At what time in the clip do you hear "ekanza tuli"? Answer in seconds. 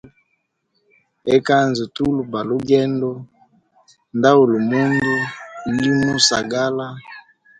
1.35-2.21